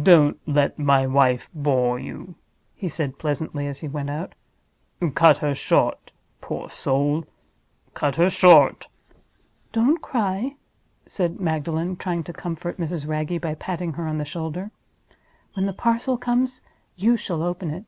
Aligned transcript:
"Don't 0.00 0.38
let 0.46 0.78
my 0.78 1.08
wife 1.08 1.48
bore 1.52 1.98
you," 1.98 2.36
he 2.76 2.86
said, 2.86 3.18
pleasantly, 3.18 3.66
as 3.66 3.80
he 3.80 3.88
went 3.88 4.08
out. 4.08 4.36
"Cut 5.16 5.38
her 5.38 5.56
short, 5.56 6.12
poor 6.40 6.70
soul—cut 6.70 8.14
her 8.14 8.30
short!" 8.30 8.86
"Don't 9.72 10.00
cry," 10.00 10.54
said 11.04 11.40
Magdalen, 11.40 11.96
trying 11.96 12.22
to 12.22 12.32
comfort 12.32 12.78
Mrs. 12.78 13.08
Wragge 13.08 13.40
by 13.40 13.56
patting 13.56 13.94
her 13.94 14.06
on 14.06 14.18
the 14.18 14.24
shoulder. 14.24 14.70
"When 15.54 15.66
the 15.66 15.72
parcel 15.72 16.16
comes 16.16 16.60
back 16.60 16.70
you 16.94 17.16
shall 17.16 17.42
open 17.42 17.70
it." 17.70 17.86